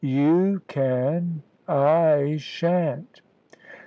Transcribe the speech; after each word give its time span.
"You 0.03 0.63
can. 0.67 1.43
I 1.67 2.37
shan't!" 2.37 3.21